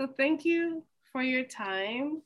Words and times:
So 0.00 0.08
thank 0.16 0.46
you 0.46 0.82
for 1.12 1.22
your 1.22 1.44
time. 1.44 2.22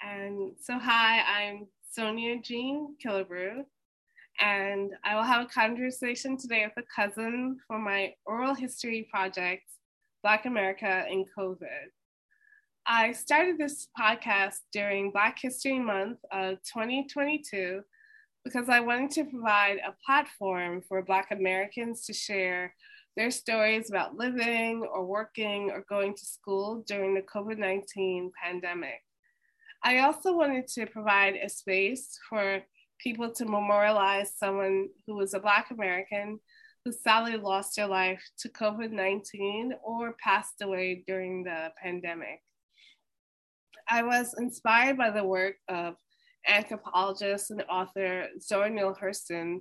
And 0.00 0.52
so, 0.58 0.78
hi, 0.78 1.20
I'm 1.20 1.66
Sonia 1.90 2.40
Jean 2.40 2.96
Killebrew, 3.04 3.64
and 4.40 4.92
I 5.04 5.14
will 5.14 5.22
have 5.22 5.44
a 5.44 5.50
conversation 5.50 6.38
today 6.38 6.64
with 6.64 6.82
a 6.82 6.88
cousin 6.96 7.58
for 7.66 7.78
my 7.78 8.14
oral 8.24 8.54
history 8.54 9.06
project, 9.12 9.64
Black 10.22 10.46
America 10.46 11.04
in 11.06 11.26
COVID. 11.38 11.90
I 12.86 13.12
started 13.12 13.58
this 13.58 13.88
podcast 14.00 14.60
during 14.72 15.10
Black 15.10 15.38
History 15.38 15.78
Month 15.78 16.20
of 16.32 16.62
2022 16.62 17.82
because 18.42 18.70
I 18.70 18.80
wanted 18.80 19.10
to 19.10 19.24
provide 19.24 19.80
a 19.86 19.94
platform 20.06 20.80
for 20.88 21.02
Black 21.02 21.30
Americans 21.30 22.06
to 22.06 22.14
share 22.14 22.74
their 23.16 23.30
stories 23.30 23.90
about 23.90 24.16
living 24.16 24.86
or 24.92 25.04
working 25.04 25.70
or 25.70 25.84
going 25.88 26.14
to 26.14 26.24
school 26.24 26.82
during 26.86 27.14
the 27.14 27.22
COVID 27.22 27.58
19 27.58 28.32
pandemic. 28.42 29.00
I 29.84 29.98
also 29.98 30.36
wanted 30.36 30.68
to 30.68 30.86
provide 30.86 31.34
a 31.36 31.48
space 31.48 32.18
for 32.28 32.60
people 32.98 33.32
to 33.32 33.44
memorialize 33.44 34.36
someone 34.36 34.88
who 35.06 35.16
was 35.16 35.34
a 35.34 35.40
Black 35.40 35.70
American 35.70 36.38
who 36.84 36.92
sadly 36.92 37.36
lost 37.36 37.76
their 37.76 37.86
life 37.86 38.22
to 38.38 38.48
COVID 38.48 38.90
19 38.90 39.74
or 39.84 40.16
passed 40.22 40.62
away 40.62 41.04
during 41.06 41.44
the 41.44 41.70
pandemic. 41.82 42.40
I 43.88 44.02
was 44.02 44.34
inspired 44.38 44.96
by 44.96 45.10
the 45.10 45.24
work 45.24 45.56
of 45.68 45.96
anthropologist 46.48 47.50
and 47.50 47.62
author 47.68 48.28
Zora 48.40 48.70
Neale 48.70 48.96
Hurston 49.00 49.60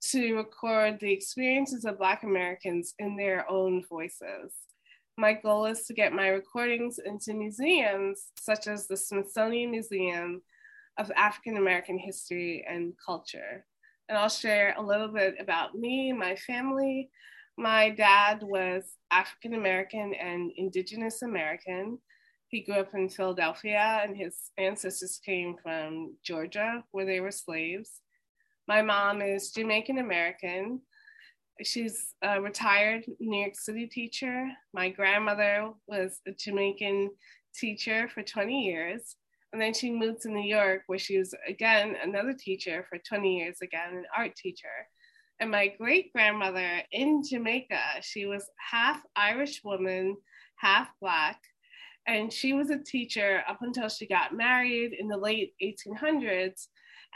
to 0.00 0.36
record 0.36 0.98
the 1.00 1.12
experiences 1.12 1.84
of 1.84 1.98
Black 1.98 2.22
Americans 2.22 2.94
in 2.98 3.16
their 3.16 3.50
own 3.50 3.84
voices. 3.88 4.52
My 5.16 5.32
goal 5.32 5.66
is 5.66 5.82
to 5.86 5.94
get 5.94 6.12
my 6.12 6.28
recordings 6.28 7.00
into 7.04 7.34
museums 7.34 8.26
such 8.38 8.68
as 8.68 8.86
the 8.86 8.96
Smithsonian 8.96 9.70
Museum 9.70 10.42
of 10.98 11.10
African 11.16 11.56
American 11.56 11.98
History 11.98 12.64
and 12.68 12.92
Culture. 13.04 13.66
And 14.08 14.16
I'll 14.16 14.28
share 14.28 14.74
a 14.76 14.82
little 14.82 15.08
bit 15.08 15.34
about 15.40 15.74
me, 15.74 16.12
my 16.12 16.36
family. 16.36 17.10
My 17.56 17.90
dad 17.90 18.42
was 18.42 18.84
African 19.10 19.54
American 19.54 20.14
and 20.14 20.52
Indigenous 20.56 21.22
American. 21.22 21.98
He 22.48 22.62
grew 22.62 22.76
up 22.76 22.94
in 22.94 23.08
Philadelphia, 23.08 24.00
and 24.02 24.16
his 24.16 24.52
ancestors 24.56 25.20
came 25.24 25.56
from 25.62 26.14
Georgia, 26.22 26.84
where 26.92 27.04
they 27.04 27.20
were 27.20 27.30
slaves. 27.30 28.00
My 28.68 28.82
mom 28.82 29.22
is 29.22 29.50
Jamaican 29.50 29.96
American. 29.96 30.82
She's 31.62 32.14
a 32.22 32.38
retired 32.38 33.02
New 33.18 33.40
York 33.40 33.54
City 33.56 33.86
teacher. 33.86 34.46
My 34.74 34.90
grandmother 34.90 35.70
was 35.86 36.20
a 36.28 36.32
Jamaican 36.32 37.08
teacher 37.56 38.10
for 38.12 38.22
20 38.22 38.66
years. 38.66 39.16
And 39.54 39.62
then 39.62 39.72
she 39.72 39.90
moved 39.90 40.20
to 40.22 40.28
New 40.28 40.46
York, 40.46 40.82
where 40.86 40.98
she 40.98 41.16
was 41.16 41.34
again 41.48 41.96
another 42.02 42.34
teacher 42.34 42.84
for 42.90 42.98
20 42.98 43.38
years, 43.38 43.56
again, 43.62 43.88
an 43.90 44.04
art 44.14 44.36
teacher. 44.36 44.68
And 45.40 45.50
my 45.50 45.68
great 45.68 46.12
grandmother 46.12 46.82
in 46.92 47.22
Jamaica, 47.26 47.80
she 48.02 48.26
was 48.26 48.50
half 48.70 49.00
Irish 49.16 49.64
woman, 49.64 50.14
half 50.56 50.90
Black. 51.00 51.40
And 52.06 52.30
she 52.30 52.52
was 52.52 52.68
a 52.68 52.84
teacher 52.84 53.42
up 53.48 53.60
until 53.62 53.88
she 53.88 54.06
got 54.06 54.34
married 54.36 54.92
in 54.92 55.08
the 55.08 55.16
late 55.16 55.54
1800s 55.62 56.66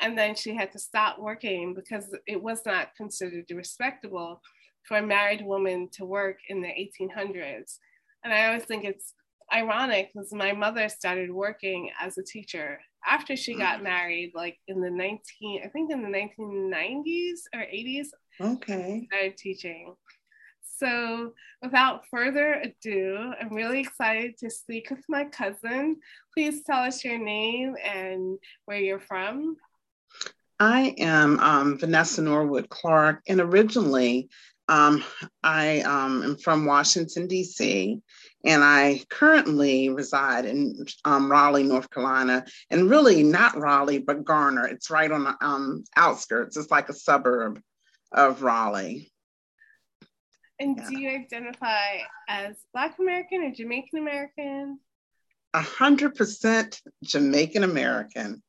and 0.01 0.17
then 0.17 0.35
she 0.35 0.55
had 0.55 0.73
to 0.73 0.79
stop 0.79 1.19
working 1.19 1.75
because 1.75 2.15
it 2.27 2.43
was 2.43 2.61
not 2.65 2.95
considered 2.97 3.47
respectable 3.53 4.41
for 4.85 4.97
a 4.97 5.07
married 5.07 5.45
woman 5.45 5.89
to 5.93 6.05
work 6.05 6.39
in 6.49 6.61
the 6.61 6.69
1800s. 6.69 7.79
And 8.25 8.33
I 8.33 8.47
always 8.47 8.65
think 8.65 8.85
it's 8.85 9.15
ironic 9.53 10.11
because 10.13 10.33
my 10.33 10.53
mother 10.53 10.89
started 10.89 11.31
working 11.31 11.91
as 12.01 12.19
a 12.19 12.23
teacher 12.23 12.81
after 13.07 13.37
she 13.37 13.55
got 13.55 13.81
mm. 13.81 13.85
married, 13.85 14.33
like 14.35 14.59
in 14.69 14.81
the 14.81 14.91
19, 14.91 15.63
I 15.65 15.69
think 15.69 15.91
in 15.91 16.03
the 16.03 16.09
1990s 16.09 17.41
or 17.55 17.61
80s. 17.61 18.09
Okay. 18.41 19.07
Started 19.11 19.37
teaching. 19.37 19.95
So, 20.79 21.33
without 21.61 22.07
further 22.11 22.55
ado, 22.55 23.33
I'm 23.41 23.55
really 23.55 23.81
excited 23.81 24.37
to 24.39 24.51
speak 24.51 24.91
with 24.91 25.05
my 25.09 25.25
cousin. 25.27 25.97
Please 26.35 26.63
tell 26.65 26.83
us 26.83 27.05
your 27.05 27.19
name 27.19 27.77
and 27.85 28.39
where 28.65 28.79
you're 28.79 28.99
from. 28.99 29.57
I 30.63 30.95
am 30.99 31.41
um, 31.41 31.77
Vanessa 31.77 32.23
Norwood 32.23 32.69
Clark, 32.69 33.23
and 33.27 33.41
originally 33.41 34.29
um, 34.69 35.03
I 35.43 35.81
um, 35.81 36.23
am 36.23 36.37
from 36.37 36.67
Washington, 36.67 37.27
D.C., 37.27 37.99
and 38.45 38.63
I 38.63 39.03
currently 39.11 39.89
reside 39.89 40.45
in 40.45 40.87
um, 41.05 41.29
Raleigh, 41.29 41.65
North 41.65 41.91
Carolina, 41.91 42.45
and 42.71 42.89
really 42.89 43.25
not 43.25 43.59
Raleigh, 43.59 43.99
but 43.99 44.25
Garner. 44.25 44.69
It's 44.69 44.89
right 44.89 45.11
on 45.11 45.25
the 45.25 45.37
um, 45.45 45.83
outskirts, 45.97 46.57
it's 46.57 46.71
like 46.71 46.89
a 46.89 46.95
suburb 46.95 47.61
of 48.13 48.45
Raleigh. 48.45 49.11
And 50.61 50.77
yeah. 50.77 50.89
do 50.89 51.01
you 51.01 51.11
identify 51.11 52.03
as 52.29 52.55
Black 52.73 53.01
American 53.01 53.43
or 53.43 53.51
Jamaican 53.51 53.99
American? 53.99 54.79
A 55.55 55.61
hundred 55.61 56.15
percent 56.15 56.81
Jamaican 57.03 57.65
American 57.65 58.45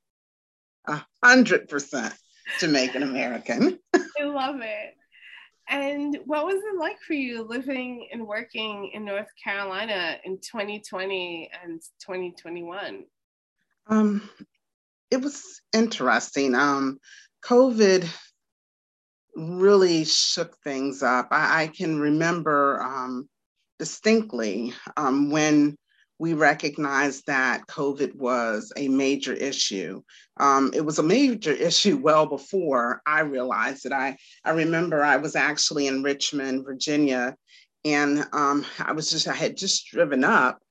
a 0.88 1.03
hundred 1.23 1.69
percent 1.69 2.13
Jamaican 2.59 3.03
American. 3.03 3.79
I 3.94 4.23
love 4.23 4.61
it. 4.61 4.95
And 5.69 6.17
what 6.25 6.45
was 6.45 6.55
it 6.55 6.77
like 6.77 6.99
for 6.99 7.13
you 7.13 7.44
living 7.44 8.09
and 8.11 8.27
working 8.27 8.91
in 8.94 9.05
North 9.05 9.29
Carolina 9.41 10.17
in 10.25 10.38
2020 10.38 11.49
and 11.63 11.81
2021? 12.01 13.05
Um, 13.88 14.29
it 15.09 15.21
was 15.21 15.61
interesting. 15.71 16.53
Um, 16.53 17.00
COVID 17.45 18.07
really 19.35 20.03
shook 20.03 20.57
things 20.63 21.01
up. 21.01 21.29
I, 21.31 21.63
I 21.63 21.67
can 21.67 22.00
remember 22.00 22.81
um, 22.81 23.29
distinctly 23.79 24.73
um, 24.97 25.31
when 25.31 25.77
we 26.23 26.34
recognized 26.34 27.25
that 27.28 27.67
COVID 27.67 28.16
was 28.16 28.72
a 28.78 28.88
major 28.88 29.34
issue. 29.34 30.01
Um, 30.38 30.72
it 30.73 30.79
was 30.79 30.97
a 30.97 31.03
major 31.03 31.51
issue 31.69 31.97
well 31.97 32.25
before 32.25 33.01
I 33.06 33.19
realized 33.19 33.85
it. 33.85 33.91
I, 33.91 34.16
I 34.45 34.51
remember 34.51 35.03
I 35.03 35.17
was 35.17 35.35
actually 35.35 35.88
in 35.88 36.01
Richmond, 36.01 36.63
Virginia, 36.63 37.35
and 37.83 38.25
um, 38.31 38.66
I 38.79 38.94
was 38.94 39.09
just, 39.09 39.28
I 39.28 39.33
had 39.33 39.57
just 39.57 39.88
driven 39.88 40.23
up 40.23 40.62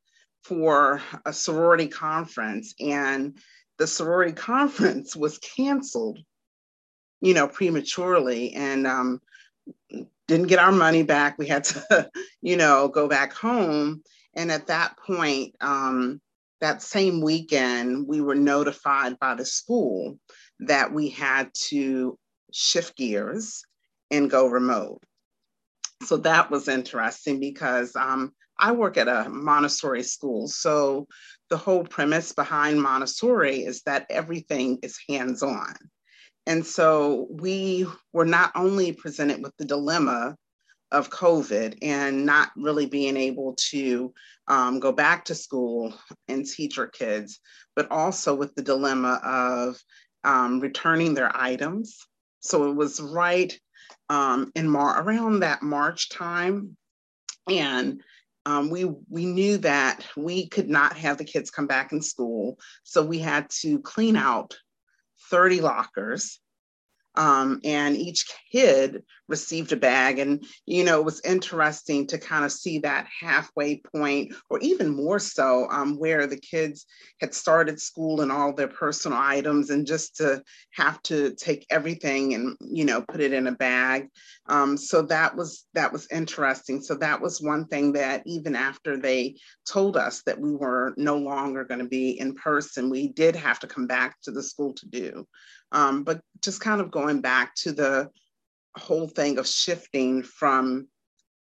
for 0.42 1.02
a 1.26 1.34
sorority 1.34 1.86
conference, 1.86 2.74
and 2.80 3.36
the 3.76 3.86
sorority 3.86 4.32
conference 4.52 5.14
was 5.14 5.36
canceled, 5.36 6.18
you 7.20 7.34
know, 7.34 7.46
prematurely. 7.46 8.54
And 8.54 8.86
um, 8.86 9.20
didn't 10.28 10.46
get 10.46 10.60
our 10.60 10.72
money 10.72 11.02
back. 11.02 11.36
We 11.36 11.46
had 11.46 11.64
to, 11.64 12.10
you 12.40 12.56
know, 12.56 12.88
go 12.88 13.06
back 13.06 13.34
home. 13.34 14.02
And 14.34 14.50
at 14.50 14.68
that 14.68 14.96
point, 14.98 15.54
um, 15.60 16.20
that 16.60 16.82
same 16.82 17.20
weekend, 17.20 18.06
we 18.06 18.20
were 18.20 18.34
notified 18.34 19.18
by 19.18 19.34
the 19.34 19.44
school 19.44 20.18
that 20.60 20.92
we 20.92 21.08
had 21.08 21.50
to 21.68 22.16
shift 22.52 22.96
gears 22.96 23.64
and 24.10 24.30
go 24.30 24.46
remote. 24.46 25.02
So 26.04 26.18
that 26.18 26.50
was 26.50 26.68
interesting 26.68 27.40
because 27.40 27.94
um, 27.96 28.32
I 28.58 28.72
work 28.72 28.96
at 28.96 29.08
a 29.08 29.28
Montessori 29.28 30.02
school. 30.02 30.48
So 30.48 31.06
the 31.50 31.56
whole 31.56 31.84
premise 31.84 32.32
behind 32.32 32.80
Montessori 32.80 33.64
is 33.64 33.82
that 33.82 34.06
everything 34.08 34.78
is 34.82 34.98
hands 35.08 35.42
on. 35.42 35.74
And 36.46 36.64
so 36.66 37.28
we 37.30 37.86
were 38.12 38.24
not 38.24 38.52
only 38.54 38.92
presented 38.92 39.42
with 39.42 39.56
the 39.58 39.64
dilemma 39.64 40.36
of 40.92 41.10
COVID 41.10 41.78
and 41.82 42.24
not 42.24 42.50
really 42.56 42.86
being 42.86 43.16
able 43.16 43.54
to 43.70 44.12
um, 44.46 44.78
go 44.78 44.92
back 44.92 45.24
to 45.24 45.34
school 45.34 45.94
and 46.28 46.46
teach 46.46 46.78
our 46.78 46.86
kids, 46.86 47.40
but 47.74 47.90
also 47.90 48.34
with 48.34 48.54
the 48.54 48.62
dilemma 48.62 49.20
of 49.24 49.82
um, 50.24 50.60
returning 50.60 51.14
their 51.14 51.34
items. 51.34 51.98
So 52.40 52.70
it 52.70 52.76
was 52.76 53.00
right 53.00 53.58
um, 54.08 54.52
in 54.54 54.68
Mar- 54.68 55.02
around 55.02 55.40
that 55.40 55.62
March 55.62 56.10
time, 56.10 56.76
and 57.48 58.02
um, 58.44 58.70
we 58.70 58.84
we 59.08 59.26
knew 59.26 59.58
that 59.58 60.04
we 60.16 60.48
could 60.48 60.68
not 60.68 60.96
have 60.96 61.18
the 61.18 61.24
kids 61.24 61.50
come 61.50 61.66
back 61.66 61.92
in 61.92 62.02
school, 62.02 62.58
so 62.82 63.02
we 63.02 63.18
had 63.18 63.48
to 63.60 63.78
clean 63.80 64.16
out 64.16 64.54
30 65.30 65.60
lockers 65.60 66.40
Um, 67.14 67.60
and 67.64 67.96
each 67.96 68.24
kid 68.50 69.02
received 69.28 69.72
a 69.72 69.76
bag. 69.76 70.18
And, 70.18 70.44
you 70.66 70.84
know, 70.84 70.98
it 70.98 71.04
was 71.04 71.20
interesting 71.24 72.06
to 72.06 72.18
kind 72.18 72.44
of 72.44 72.52
see 72.52 72.78
that 72.78 73.06
halfway 73.20 73.82
point, 73.94 74.34
or 74.48 74.58
even 74.60 74.88
more 74.88 75.18
so, 75.18 75.68
um, 75.70 75.98
where 75.98 76.26
the 76.26 76.38
kids 76.38 76.86
had 77.20 77.34
started 77.34 77.80
school 77.80 78.22
and 78.22 78.32
all 78.32 78.54
their 78.54 78.68
personal 78.68 79.18
items, 79.18 79.70
and 79.70 79.86
just 79.86 80.16
to 80.16 80.42
have 80.72 81.02
to 81.02 81.34
take 81.34 81.66
everything 81.70 82.34
and, 82.34 82.56
you 82.60 82.84
know, 82.84 83.02
put 83.02 83.20
it 83.20 83.32
in 83.32 83.46
a 83.46 83.52
bag. 83.52 84.08
Um, 84.46 84.76
so 84.76 85.02
that 85.02 85.36
was 85.36 85.66
that 85.74 85.92
was 85.92 86.08
interesting. 86.10 86.80
So 86.82 86.94
that 86.96 87.20
was 87.20 87.40
one 87.40 87.66
thing 87.66 87.92
that 87.92 88.22
even 88.26 88.56
after 88.56 88.96
they 88.96 89.36
told 89.66 89.96
us 89.96 90.22
that 90.26 90.40
we 90.40 90.54
were 90.54 90.94
no 90.96 91.16
longer 91.18 91.64
going 91.64 91.80
to 91.80 91.88
be 91.88 92.18
in 92.18 92.34
person, 92.34 92.90
we 92.90 93.08
did 93.08 93.36
have 93.36 93.60
to 93.60 93.66
come 93.66 93.86
back 93.86 94.20
to 94.22 94.30
the 94.30 94.42
school 94.42 94.74
to 94.74 94.88
do. 94.88 95.26
Um, 95.72 96.04
but 96.04 96.20
just 96.42 96.60
kind 96.60 96.80
of 96.80 96.90
going 96.90 97.20
back 97.20 97.54
to 97.56 97.72
the 97.72 98.10
whole 98.76 99.08
thing 99.08 99.38
of 99.38 99.46
shifting 99.46 100.22
from, 100.22 100.86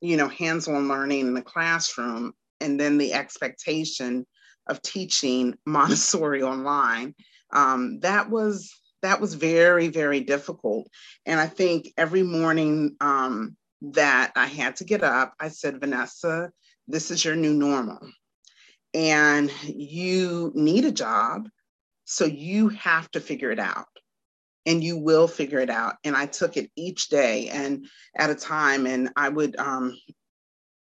you 0.01 0.17
know, 0.17 0.27
hands-on 0.27 0.87
learning 0.87 1.21
in 1.21 1.33
the 1.33 1.41
classroom 1.41 2.33
and 2.59 2.79
then 2.79 2.97
the 2.97 3.13
expectation 3.13 4.25
of 4.67 4.81
teaching 4.81 5.55
Montessori 5.65 6.41
online. 6.41 7.15
Um, 7.53 7.99
that 8.01 8.29
was 8.29 8.73
that 9.03 9.21
was 9.21 9.35
very 9.35 9.89
very 9.89 10.19
difficult, 10.21 10.89
and 11.25 11.39
I 11.39 11.45
think 11.45 11.93
every 11.97 12.23
morning 12.23 12.97
um, 12.99 13.55
that 13.81 14.31
I 14.35 14.47
had 14.47 14.75
to 14.77 14.83
get 14.83 15.03
up, 15.03 15.33
I 15.39 15.49
said, 15.49 15.79
Vanessa, 15.79 16.51
this 16.87 17.11
is 17.11 17.23
your 17.23 17.35
new 17.35 17.53
normal, 17.53 17.99
and 18.93 19.51
you 19.63 20.51
need 20.55 20.83
a 20.83 20.91
job, 20.91 21.47
so 22.03 22.25
you 22.25 22.69
have 22.69 23.09
to 23.11 23.21
figure 23.21 23.51
it 23.51 23.59
out 23.59 23.87
and 24.67 24.83
you 24.83 24.97
will 24.97 25.27
figure 25.27 25.59
it 25.59 25.69
out. 25.69 25.95
And 26.03 26.15
I 26.15 26.27
took 26.27 26.57
it 26.57 26.69
each 26.75 27.07
day 27.07 27.47
and 27.49 27.87
at 28.15 28.29
a 28.29 28.35
time, 28.35 28.85
and 28.85 29.09
I 29.15 29.29
would 29.29 29.55
um, 29.57 29.97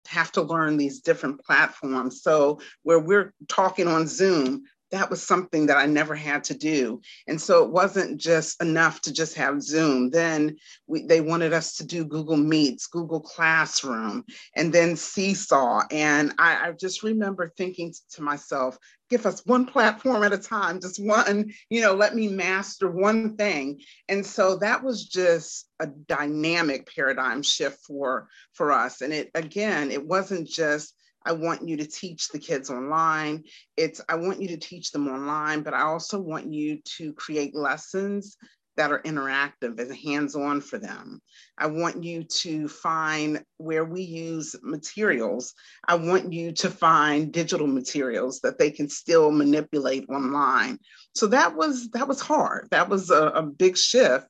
have 0.05 0.31
to 0.33 0.41
learn 0.41 0.75
these 0.75 0.99
different 0.99 1.43
platforms. 1.43 2.21
So 2.21 2.59
where 2.83 2.99
we're 2.99 3.33
talking 3.47 3.87
on 3.87 4.05
Zoom, 4.05 4.63
that 4.91 5.09
was 5.09 5.21
something 5.21 5.67
that 5.67 5.77
I 5.77 5.85
never 5.85 6.15
had 6.15 6.43
to 6.45 6.53
do. 6.53 7.01
And 7.27 7.39
so 7.39 7.63
it 7.63 7.71
wasn't 7.71 8.19
just 8.19 8.61
enough 8.61 9.01
to 9.01 9.13
just 9.13 9.35
have 9.35 9.61
Zoom. 9.61 10.09
Then 10.09 10.57
we, 10.87 11.05
they 11.05 11.21
wanted 11.21 11.53
us 11.53 11.77
to 11.77 11.85
do 11.85 12.05
Google 12.05 12.37
Meets, 12.37 12.87
Google 12.87 13.21
Classroom, 13.21 14.25
and 14.55 14.73
then 14.73 14.95
Seesaw. 14.95 15.83
And 15.91 16.33
I, 16.37 16.69
I 16.69 16.71
just 16.71 17.03
remember 17.03 17.53
thinking 17.55 17.93
to 18.11 18.21
myself, 18.21 18.77
give 19.09 19.25
us 19.25 19.45
one 19.45 19.65
platform 19.65 20.23
at 20.23 20.33
a 20.33 20.37
time, 20.37 20.79
just 20.79 21.03
one, 21.03 21.51
you 21.69 21.81
know, 21.81 21.93
let 21.93 22.15
me 22.15 22.27
master 22.27 22.89
one 22.89 23.35
thing. 23.35 23.81
And 24.07 24.25
so 24.25 24.57
that 24.57 24.83
was 24.83 25.07
just 25.07 25.67
a 25.79 25.87
dynamic 25.87 26.87
paradigm 26.93 27.41
shift 27.41 27.79
for 27.85 28.27
for 28.53 28.71
us. 28.71 29.01
And 29.01 29.13
it 29.13 29.31
again, 29.33 29.91
it 29.91 30.05
wasn't 30.05 30.47
just 30.47 30.93
I 31.25 31.33
want 31.33 31.67
you 31.67 31.77
to 31.77 31.85
teach 31.85 32.29
the 32.29 32.39
kids 32.39 32.69
online. 32.69 33.43
It's 33.77 34.01
I 34.09 34.15
want 34.15 34.41
you 34.41 34.47
to 34.49 34.57
teach 34.57 34.91
them 34.91 35.07
online, 35.07 35.61
but 35.63 35.73
I 35.73 35.81
also 35.81 36.19
want 36.19 36.51
you 36.53 36.79
to 36.97 37.13
create 37.13 37.55
lessons 37.55 38.37
that 38.77 38.91
are 38.93 39.01
interactive 39.01 39.77
and 39.77 39.93
hands-on 39.93 40.61
for 40.61 40.77
them. 40.77 41.21
I 41.57 41.67
want 41.67 42.01
you 42.01 42.23
to 42.23 42.69
find 42.69 43.43
where 43.57 43.83
we 43.83 44.03
use 44.03 44.55
materials. 44.63 45.53
I 45.85 45.95
want 45.95 46.31
you 46.31 46.53
to 46.53 46.69
find 46.69 47.33
digital 47.33 47.67
materials 47.67 48.39
that 48.39 48.57
they 48.57 48.71
can 48.71 48.87
still 48.87 49.31
manipulate 49.31 50.07
online. 50.07 50.79
So 51.13 51.27
that 51.27 51.57
was 51.57 51.89
that 51.89 52.07
was 52.07 52.21
hard. 52.21 52.69
That 52.71 52.87
was 52.87 53.09
a, 53.09 53.23
a 53.25 53.43
big 53.43 53.75
shift. 53.75 54.27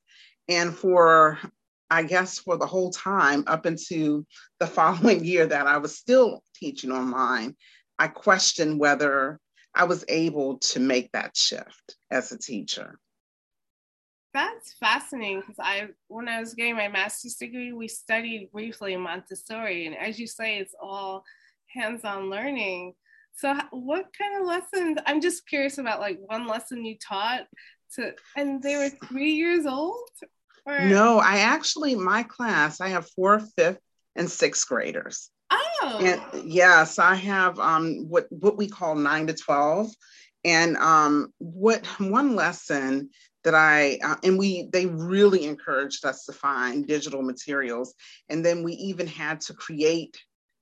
And 0.47 0.75
for 0.75 1.37
I 1.89 2.03
guess 2.03 2.39
for 2.39 2.57
the 2.57 2.67
whole 2.67 2.91
time 2.91 3.43
up 3.47 3.65
into 3.65 4.25
the 4.59 4.67
following 4.77 5.23
year 5.23 5.45
that 5.45 5.67
I 5.67 5.77
was 5.77 5.97
still 5.97 6.43
teaching 6.55 6.91
online, 6.91 7.55
I 7.97 8.07
questioned 8.07 8.79
whether 8.79 9.39
I 9.75 9.83
was 9.83 10.05
able 10.07 10.57
to 10.59 10.79
make 10.79 11.11
that 11.11 11.35
shift 11.35 11.95
as 12.11 12.31
a 12.31 12.37
teacher. 12.37 12.99
That's 14.33 14.73
fascinating 14.73 15.41
because 15.41 15.55
I, 15.59 15.87
when 16.07 16.27
I 16.27 16.39
was 16.39 16.53
getting 16.53 16.75
my 16.75 16.87
master's 16.87 17.35
degree, 17.35 17.73
we 17.73 17.87
studied 17.87 18.49
briefly 18.51 18.95
Montessori, 18.95 19.87
and 19.87 19.97
as 19.97 20.19
you 20.19 20.27
say, 20.27 20.59
it's 20.59 20.75
all 20.79 21.23
hands-on 21.73 22.29
learning. 22.29 22.93
So, 23.35 23.55
what 23.71 24.05
kind 24.17 24.39
of 24.39 24.47
lessons? 24.47 24.97
I'm 25.05 25.21
just 25.21 25.47
curious 25.47 25.77
about 25.77 25.99
like 25.99 26.19
one 26.19 26.45
lesson 26.45 26.85
you 26.85 26.97
taught 26.97 27.47
to, 27.95 28.13
and 28.35 28.61
they 28.61 28.77
were 28.77 28.89
three 29.07 29.31
years 29.31 29.65
old. 29.65 30.09
Or? 30.69 30.85
No, 30.85 31.17
I 31.17 31.39
actually, 31.39 31.95
my 31.95 32.23
class, 32.23 32.79
I 32.79 32.89
have 32.89 33.09
four, 33.15 33.39
fifth, 33.57 33.79
and 34.15 34.29
sixth 34.29 34.67
graders. 34.67 35.31
Oh. 35.49 35.99
And 36.01 36.45
yes, 36.45 36.99
I 36.99 37.15
have 37.15 37.57
um, 37.59 38.05
what 38.07 38.27
what 38.29 38.55
we 38.55 38.67
call 38.67 38.95
nine 38.95 39.25
to 39.27 39.33
twelve, 39.33 39.87
and 40.45 40.77
um, 40.77 41.33
what 41.39 41.85
one 41.99 42.35
lesson 42.35 43.09
that 43.43 43.55
I 43.55 43.99
uh, 44.03 44.17
and 44.23 44.37
we 44.37 44.69
they 44.71 44.85
really 44.85 45.45
encouraged 45.45 46.05
us 46.05 46.25
to 46.25 46.33
find 46.33 46.85
digital 46.85 47.23
materials, 47.23 47.95
and 48.29 48.45
then 48.45 48.63
we 48.63 48.73
even 48.73 49.07
had 49.07 49.41
to 49.41 49.53
create 49.53 50.17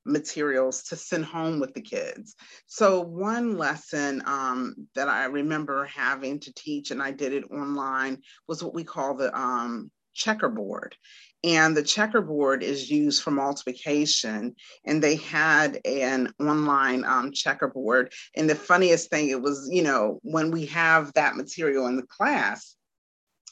materials 0.05 0.83
to 0.83 0.95
send 0.95 1.25
home 1.25 1.59
with 1.59 1.73
the 1.73 1.81
kids. 1.81 2.35
So 2.67 3.01
one 3.01 3.57
lesson 3.57 4.23
um, 4.25 4.87
that 4.95 5.09
I 5.09 5.25
remember 5.25 5.83
having 5.85 6.39
to 6.39 6.53
teach, 6.53 6.91
and 6.91 7.03
I 7.03 7.11
did 7.11 7.33
it 7.33 7.51
online, 7.51 8.21
was 8.47 8.63
what 8.63 8.73
we 8.73 8.85
call 8.85 9.15
the 9.15 9.37
um, 9.37 9.91
checkerboard. 10.17 10.95
And 11.43 11.77
the 11.77 11.83
checkerboard 11.83 12.63
is 12.63 12.89
used 12.89 13.23
for 13.23 13.31
multiplication. 13.31 14.55
And 14.85 15.01
they 15.01 15.15
had 15.15 15.79
an 15.85 16.33
online 16.39 17.05
um, 17.05 17.31
checkerboard. 17.31 18.11
And 18.35 18.49
the 18.49 18.55
funniest 18.55 19.09
thing, 19.09 19.29
it 19.29 19.41
was, 19.41 19.69
you 19.71 19.83
know, 19.83 20.19
when 20.23 20.51
we 20.51 20.65
have 20.65 21.13
that 21.13 21.37
material 21.37 21.87
in 21.87 21.95
the 21.95 22.07
class, 22.07 22.75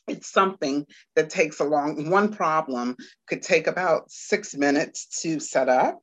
it's 0.08 0.32
something 0.32 0.86
that 1.16 1.30
takes 1.30 1.60
a 1.60 1.64
long, 1.64 2.10
one 2.10 2.34
problem 2.34 2.96
could 3.28 3.42
take 3.42 3.68
about 3.68 4.12
six 4.12 4.56
minutes 4.56 5.22
to 5.22 5.40
set 5.40 5.70
up 5.70 6.02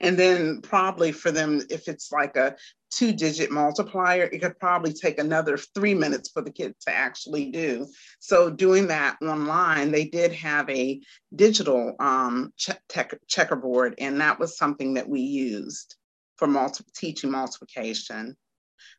and 0.00 0.18
then 0.18 0.60
probably 0.62 1.12
for 1.12 1.30
them, 1.30 1.62
if 1.70 1.88
it's 1.88 2.12
like 2.12 2.36
a 2.36 2.56
two 2.96 3.12
digit 3.12 3.50
multiplier, 3.50 4.24
it 4.24 4.40
could 4.40 4.58
probably 4.58 4.92
take 4.92 5.18
another 5.18 5.58
three 5.58 5.94
minutes 5.94 6.30
for 6.30 6.40
the 6.40 6.50
kid 6.50 6.74
to 6.80 6.94
actually 6.94 7.50
do. 7.50 7.86
So 8.20 8.48
doing 8.48 8.86
that 8.86 9.16
online, 9.22 9.90
they 9.90 10.06
did 10.06 10.32
have 10.32 10.68
a 10.70 11.00
digital 11.34 11.94
um, 12.00 12.52
checkerboard, 13.28 13.96
and 13.98 14.20
that 14.20 14.38
was 14.40 14.56
something 14.56 14.94
that 14.94 15.08
we 15.08 15.20
used 15.20 15.96
for 16.36 16.48
multi- 16.48 16.84
teaching 16.94 17.30
multiplication. 17.30 18.34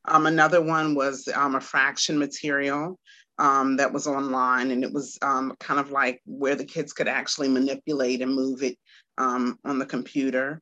Um, 0.05 0.27
another 0.27 0.61
one 0.61 0.93
was 0.93 1.27
um, 1.33 1.55
a 1.55 1.61
fraction 1.61 2.19
material 2.19 2.99
um, 3.39 3.77
that 3.77 3.91
was 3.91 4.05
online, 4.05 4.71
and 4.71 4.83
it 4.83 4.93
was 4.93 5.17
um, 5.23 5.55
kind 5.59 5.79
of 5.79 5.89
like 5.91 6.21
where 6.25 6.55
the 6.55 6.65
kids 6.65 6.93
could 6.93 7.07
actually 7.07 7.49
manipulate 7.49 8.21
and 8.21 8.33
move 8.33 8.61
it 8.61 8.77
um, 9.17 9.57
on 9.65 9.79
the 9.79 9.85
computer. 9.85 10.61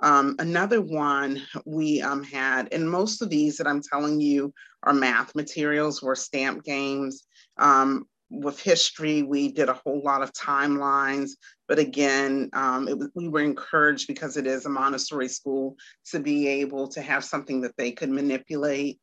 Um, 0.00 0.36
another 0.38 0.80
one 0.80 1.42
we 1.64 2.02
um, 2.02 2.22
had, 2.22 2.72
and 2.72 2.90
most 2.90 3.22
of 3.22 3.30
these 3.30 3.56
that 3.56 3.66
I'm 3.66 3.82
telling 3.82 4.20
you 4.20 4.52
are 4.82 4.92
math 4.92 5.34
materials, 5.34 6.02
were 6.02 6.16
stamp 6.16 6.64
games. 6.64 7.24
Um, 7.58 8.06
with 8.30 8.60
history, 8.60 9.22
we 9.22 9.52
did 9.52 9.68
a 9.68 9.80
whole 9.84 10.02
lot 10.02 10.22
of 10.22 10.32
timelines, 10.32 11.32
but 11.68 11.78
again, 11.78 12.50
um, 12.52 12.88
it, 12.88 12.98
we 13.14 13.28
were 13.28 13.40
encouraged 13.40 14.08
because 14.08 14.36
it 14.36 14.46
is 14.46 14.66
a 14.66 14.70
Montessori 14.70 15.28
school 15.28 15.76
to 16.10 16.18
be 16.18 16.48
able 16.48 16.88
to 16.88 17.00
have 17.00 17.24
something 17.24 17.60
that 17.60 17.76
they 17.76 17.92
could 17.92 18.10
manipulate. 18.10 18.98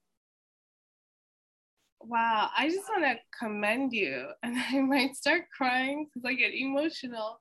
Wow, 2.02 2.50
I 2.58 2.68
just 2.68 2.90
want 2.90 3.04
to 3.04 3.16
commend 3.38 3.94
you, 3.94 4.28
and 4.44 4.58
I 4.58 4.80
might 4.80 5.16
start 5.16 5.44
crying 5.56 6.08
because 6.08 6.26
I 6.28 6.34
get 6.34 6.54
emotional 6.54 7.40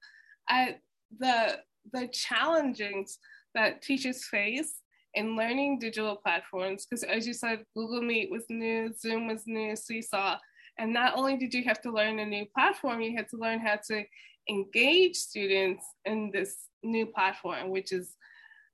at 0.49 0.81
the 1.19 1.59
the 1.93 2.09
challengings 2.09 3.19
that 3.55 3.83
teachers 3.83 4.25
face 4.25 4.81
in 5.15 5.37
learning 5.37 5.79
digital 5.79 6.17
platforms 6.17 6.87
because 6.87 7.03
as 7.03 7.27
you 7.27 7.33
said 7.33 7.65
google 7.75 8.03
meet 8.03 8.31
was 8.31 8.45
new 8.49 8.93
zoom 8.93 9.27
was 9.27 9.43
new 9.47 9.75
seesaw. 9.75 10.37
And 10.79 10.95
not 10.95 11.19
only 11.19 11.37
did 11.37 11.53
you 11.53 11.65
have 11.65 11.83
to 11.83 11.93
learn 11.93 12.21
a 12.21 12.27
new 12.27 12.47
platform 12.47 13.01
you 13.01 13.17
had 13.17 13.29
to 13.31 13.37
learn 13.37 13.59
how 13.59 13.79
to 13.89 14.05
engage 14.49 15.17
students 15.17 15.85
in 16.05 16.31
this 16.33 16.57
new 16.83 17.07
platform 17.07 17.71
which 17.71 17.93
is 17.93 18.17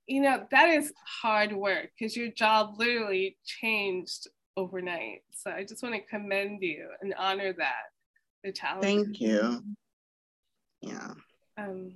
you 0.07 0.21
know 0.21 0.45
that 0.51 0.69
is 0.69 0.93
hard 1.21 1.51
work 1.51 1.89
because 1.97 2.15
your 2.15 2.29
job 2.29 2.75
literally 2.77 3.37
changed 3.45 4.27
overnight. 4.55 5.21
So 5.31 5.51
i 5.51 5.63
just 5.63 5.83
want 5.83 5.95
to 5.95 6.01
commend 6.01 6.61
you 6.61 6.87
and 7.01 7.13
honor 7.17 7.53
that 7.53 7.91
the 8.43 8.51
challenge. 8.51 8.83
Thank 8.83 9.19
you. 9.19 9.63
Yeah. 10.81 11.13
Um 11.57 11.95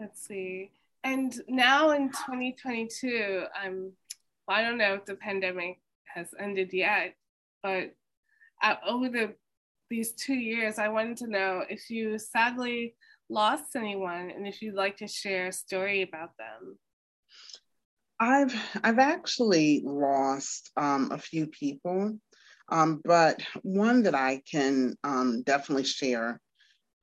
let's 0.00 0.26
see 0.26 0.70
and 1.06 1.40
now 1.48 1.90
in 1.90 2.08
2022, 2.08 3.44
I'm, 3.54 3.92
well, 4.46 4.56
I 4.56 4.62
don't 4.62 4.76
know 4.76 4.94
if 4.94 5.04
the 5.04 5.14
pandemic 5.14 5.80
has 6.12 6.28
ended 6.38 6.72
yet, 6.72 7.14
but 7.62 7.94
uh, 8.60 8.74
over 8.86 9.08
the 9.08 9.34
these 9.88 10.12
two 10.12 10.34
years, 10.34 10.80
I 10.80 10.88
wanted 10.88 11.18
to 11.18 11.28
know 11.28 11.62
if 11.68 11.90
you 11.90 12.18
sadly 12.18 12.96
lost 13.28 13.76
anyone 13.76 14.32
and 14.32 14.44
if 14.44 14.60
you'd 14.60 14.74
like 14.74 14.96
to 14.96 15.06
share 15.06 15.46
a 15.46 15.52
story 15.52 16.02
about 16.02 16.30
them. 16.38 16.76
I've 18.18 18.54
I've 18.82 18.98
actually 18.98 19.82
lost 19.84 20.72
um, 20.76 21.12
a 21.12 21.18
few 21.18 21.46
people, 21.46 22.18
um, 22.68 23.00
but 23.04 23.40
one 23.62 24.02
that 24.02 24.16
I 24.16 24.42
can 24.50 24.96
um, 25.04 25.44
definitely 25.44 25.84
share 25.84 26.40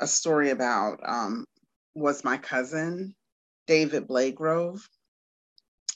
a 0.01 0.07
story 0.07 0.49
about 0.49 0.99
um, 1.05 1.45
was 1.95 2.25
my 2.25 2.35
cousin 2.35 3.15
David 3.67 4.07
Blagrove, 4.07 4.81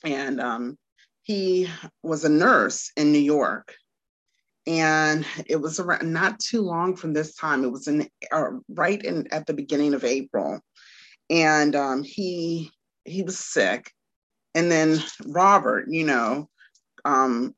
and 0.03 0.39
um, 0.39 0.77
he 1.23 1.69
was 2.03 2.23
a 2.23 2.29
nurse 2.29 2.91
in 2.95 3.11
New 3.11 3.19
York, 3.19 3.75
and 4.65 5.25
it 5.47 5.57
was 5.57 5.79
around 5.79 6.11
not 6.11 6.39
too 6.39 6.61
long 6.61 6.95
from 6.95 7.13
this 7.13 7.35
time. 7.35 7.63
It 7.63 7.71
was 7.71 7.87
in 7.87 8.07
uh, 8.31 8.51
right 8.69 9.01
in 9.01 9.27
at 9.31 9.45
the 9.45 9.53
beginning 9.53 9.93
of 9.93 10.03
April, 10.03 10.59
and 11.29 11.75
um, 11.75 12.03
he 12.03 12.71
he 13.05 13.23
was 13.23 13.39
sick, 13.39 13.91
and 14.55 14.71
then 14.71 15.01
Robert, 15.25 15.85
you 15.89 16.05
know, 16.05 16.49
um, 17.05 17.53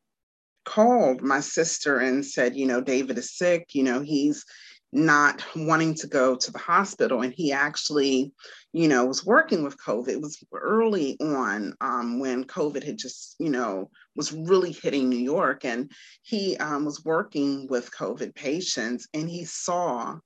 called 0.65 1.21
my 1.21 1.39
sister 1.39 1.97
and 1.97 2.25
said, 2.25 2.55
you 2.55 2.67
know, 2.67 2.81
David 2.81 3.17
is 3.17 3.35
sick. 3.35 3.69
You 3.73 3.83
know, 3.83 4.01
he's 4.01 4.45
not 4.91 5.43
wanting 5.55 5.93
to 5.93 6.07
go 6.07 6.35
to 6.35 6.51
the 6.51 6.59
hospital. 6.59 7.21
And 7.21 7.33
he 7.33 7.51
actually 7.51 8.33
you 8.73 8.87
know 8.87 9.05
was 9.05 9.25
working 9.25 9.63
with 9.63 9.77
covid. 9.77 10.09
It 10.09 10.21
was 10.21 10.43
early 10.53 11.17
on 11.19 11.73
um, 11.81 12.19
when 12.19 12.43
covid 12.43 12.83
had 12.83 12.97
just 12.97 13.35
you 13.39 13.49
know 13.49 13.89
was 14.15 14.31
really 14.31 14.71
hitting 14.71 15.09
new 15.09 15.17
york. 15.17 15.65
And 15.65 15.91
he 16.23 16.57
um, 16.57 16.85
was 16.85 17.03
working 17.03 17.67
with 17.67 17.91
covid 17.91 18.33
patients 18.35 19.07
and 19.13 19.29
he 19.29 19.45
saw 19.45 20.17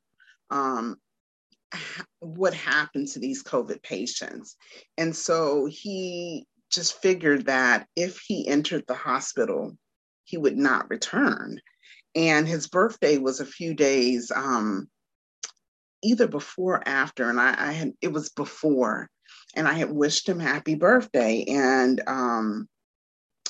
um, 0.50 0.98
what 2.20 2.54
happened 2.54 3.08
to 3.10 3.20
these 3.20 3.44
covid 3.44 3.82
patients. 3.84 4.56
And 4.98 5.16
so 5.16 5.66
he 5.66 6.48
just 6.72 7.02
figured 7.02 7.46
that 7.46 7.88
if 7.96 8.20
he 8.20 8.48
entered 8.48 8.84
the 8.88 8.96
hospital 8.96 9.78
he 10.26 10.38
would 10.38 10.58
not 10.58 10.90
return 10.90 11.60
and 12.16 12.48
his 12.48 12.68
birthday 12.68 13.18
was 13.18 13.40
a 13.40 13.46
few 13.46 13.74
days 13.74 14.32
um, 14.36 14.88
either 16.04 16.28
before 16.28 16.76
or 16.76 16.88
after 16.88 17.30
and 17.30 17.40
I, 17.40 17.56
I, 17.58 17.72
had 17.72 17.94
it 18.02 18.12
was 18.12 18.30
before 18.30 19.10
and 19.56 19.68
i 19.68 19.74
had 19.74 19.92
wished 19.92 20.28
him 20.28 20.40
happy 20.40 20.76
birthday. 20.76 21.46
And 21.48 22.02
um, 22.08 22.68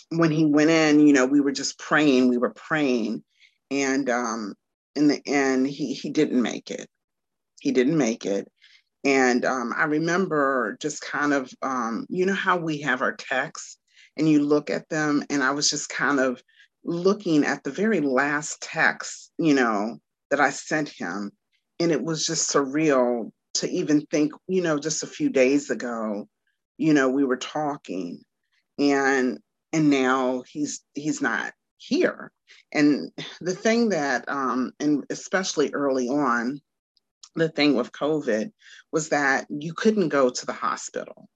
when 0.09 0.31
he 0.31 0.45
went 0.45 0.69
in 0.69 1.05
you 1.05 1.13
know 1.13 1.25
we 1.25 1.41
were 1.41 1.51
just 1.51 1.79
praying 1.79 2.29
we 2.29 2.37
were 2.37 2.53
praying 2.53 3.23
and 3.71 4.09
um, 4.09 4.53
in 4.95 5.07
the 5.07 5.21
end 5.25 5.67
he 5.67 5.93
he 5.93 6.09
didn't 6.09 6.41
make 6.41 6.69
it. 6.69 6.87
He 7.59 7.71
didn't 7.71 7.97
make 7.97 8.25
it. 8.25 8.47
And 9.03 9.43
um, 9.43 9.73
i 9.75 9.85
remember 9.85 10.77
just 10.79 11.01
kind 11.01 11.33
of 11.33 11.51
um, 11.61 12.05
you 12.09 12.25
know 12.25 12.33
how 12.33 12.57
we 12.57 12.81
have 12.81 13.01
our 13.01 13.15
texts 13.15 13.77
and 14.15 14.29
you 14.29 14.43
look 14.43 14.69
at 14.69 14.87
them 14.89 15.23
and 15.29 15.43
i 15.43 15.51
was 15.51 15.69
just 15.69 15.89
kind 15.89 16.19
of 16.19 16.41
looking 16.83 17.45
at 17.45 17.63
the 17.63 17.71
very 17.71 18.01
last 18.01 18.61
text, 18.61 19.31
you 19.37 19.53
know, 19.53 19.97
that 20.29 20.39
I 20.39 20.49
sent 20.49 20.89
him. 20.89 21.31
And 21.79 21.91
it 21.91 22.03
was 22.03 22.25
just 22.25 22.51
surreal 22.51 23.31
to 23.55 23.69
even 23.69 24.05
think, 24.07 24.33
you 24.47 24.61
know, 24.61 24.79
just 24.79 25.03
a 25.03 25.07
few 25.07 25.29
days 25.29 25.69
ago, 25.69 26.27
you 26.77 26.93
know, 26.93 27.09
we 27.09 27.23
were 27.23 27.37
talking 27.37 28.21
and 28.79 29.39
and 29.71 29.89
now 29.89 30.43
he's 30.47 30.81
he's 30.93 31.21
not 31.21 31.53
here. 31.77 32.31
And 32.71 33.11
the 33.41 33.55
thing 33.55 33.89
that 33.89 34.25
um 34.27 34.71
and 34.79 35.03
especially 35.09 35.71
early 35.73 36.07
on, 36.07 36.61
the 37.35 37.49
thing 37.49 37.75
with 37.75 37.91
COVID 37.91 38.51
was 38.91 39.09
that 39.09 39.45
you 39.49 39.73
couldn't 39.73 40.09
go 40.09 40.29
to 40.29 40.45
the 40.45 40.53
hospital. 40.53 41.29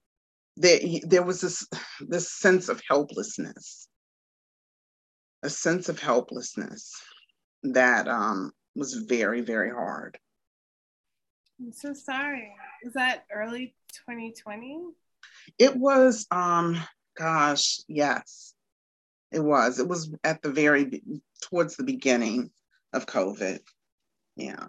There, 0.56 0.80
there 1.02 1.22
was 1.22 1.40
this 1.40 1.66
this 2.00 2.32
sense 2.32 2.68
of 2.68 2.82
helplessness 2.88 3.87
a 5.42 5.50
sense 5.50 5.88
of 5.88 6.00
helplessness 6.00 6.92
that 7.62 8.08
um, 8.08 8.52
was 8.74 8.94
very, 8.94 9.40
very 9.40 9.70
hard. 9.70 10.18
I'm 11.60 11.72
so 11.72 11.92
sorry. 11.92 12.52
Was 12.84 12.94
that 12.94 13.24
early 13.32 13.74
2020? 14.06 14.80
It 15.58 15.76
was, 15.76 16.26
um, 16.30 16.80
gosh, 17.16 17.80
yes, 17.88 18.54
it 19.32 19.40
was. 19.40 19.78
It 19.80 19.88
was 19.88 20.12
at 20.24 20.42
the 20.42 20.50
very, 20.50 21.02
towards 21.42 21.76
the 21.76 21.84
beginning 21.84 22.50
of 22.92 23.06
COVID. 23.06 23.60
Yeah. 24.36 24.66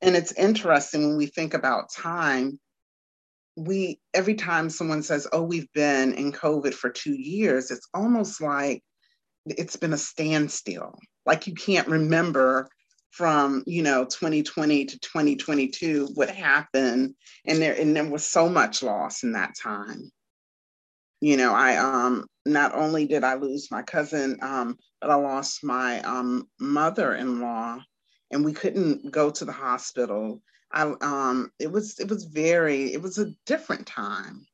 And 0.00 0.14
it's 0.14 0.32
interesting 0.32 1.08
when 1.08 1.16
we 1.16 1.26
think 1.26 1.54
about 1.54 1.92
time, 1.92 2.60
we, 3.56 3.98
every 4.14 4.34
time 4.34 4.70
someone 4.70 5.02
says, 5.02 5.26
oh, 5.32 5.42
we've 5.42 5.72
been 5.72 6.12
in 6.14 6.30
COVID 6.32 6.74
for 6.74 6.90
two 6.90 7.14
years, 7.14 7.70
it's 7.70 7.88
almost 7.94 8.40
like 8.40 8.82
it's 9.46 9.76
been 9.76 9.92
a 9.92 9.98
standstill. 9.98 10.98
Like 11.24 11.46
you 11.46 11.54
can't 11.54 11.88
remember 11.88 12.68
from 13.10 13.62
you 13.66 13.82
know 13.82 14.04
2020 14.04 14.84
to 14.84 14.98
2022 14.98 16.08
what 16.14 16.28
happened. 16.28 17.14
And 17.46 17.60
there 17.60 17.74
and 17.74 17.94
there 17.96 18.08
was 18.08 18.26
so 18.26 18.48
much 18.48 18.82
loss 18.82 19.22
in 19.22 19.32
that 19.32 19.54
time. 19.60 20.10
You 21.20 21.36
know 21.36 21.54
i 21.54 21.76
um 21.76 22.26
not 22.44 22.74
only 22.74 23.06
did 23.06 23.24
i 23.24 23.34
lose 23.34 23.70
my 23.70 23.82
cousin 23.82 24.38
um 24.42 24.78
but 25.00 25.10
i 25.10 25.14
lost 25.14 25.64
my 25.64 26.00
um 26.02 26.48
mother-in-law. 26.60 27.78
And 28.32 28.44
we 28.44 28.52
couldn't 28.52 29.12
go 29.12 29.30
to 29.30 29.44
the 29.44 29.52
hospital. 29.52 30.42
I 30.72 30.92
um 31.00 31.52
it 31.58 31.70
was 31.70 31.98
it 32.00 32.08
was 32.08 32.24
very 32.24 32.92
it 32.92 33.00
was 33.00 33.18
a 33.18 33.32
different 33.46 33.86
time. 33.86 34.46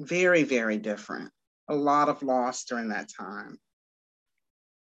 Very 0.00 0.42
very 0.42 0.78
different. 0.78 1.30
A 1.68 1.74
lot 1.74 2.08
of 2.08 2.22
loss 2.22 2.64
during 2.64 2.88
that 2.88 3.08
time 3.08 3.58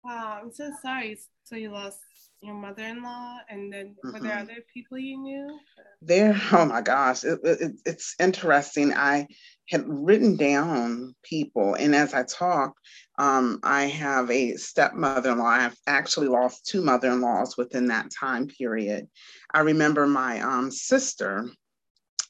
Wow, 0.03 0.39
I'm 0.41 0.51
so 0.51 0.71
sorry. 0.81 1.19
So 1.43 1.55
you 1.55 1.71
lost 1.71 1.99
your 2.41 2.55
mother-in-law, 2.55 3.39
and 3.49 3.71
then 3.71 3.87
mm-hmm. 3.87 4.13
were 4.13 4.19
there 4.19 4.31
mm-hmm. 4.31 4.41
other 4.41 4.65
people 4.73 4.97
you 4.97 5.17
knew? 5.17 5.59
There, 6.01 6.39
oh 6.51 6.65
my 6.65 6.81
gosh, 6.81 7.23
it, 7.23 7.39
it, 7.43 7.73
it's 7.85 8.15
interesting. 8.19 8.93
I 8.93 9.27
had 9.69 9.83
written 9.87 10.37
down 10.37 11.13
people, 11.23 11.75
and 11.75 11.93
as 11.95 12.13
I 12.13 12.23
talk, 12.23 12.73
um, 13.19 13.59
I 13.63 13.83
have 13.83 14.31
a 14.31 14.55
stepmother-in-law. 14.55 15.45
I've 15.45 15.77
actually 15.85 16.29
lost 16.29 16.65
two 16.65 16.81
mother-in-laws 16.81 17.57
within 17.57 17.87
that 17.87 18.09
time 18.17 18.47
period. 18.47 19.07
I 19.53 19.59
remember 19.59 20.07
my 20.07 20.39
um, 20.41 20.71
sister. 20.71 21.47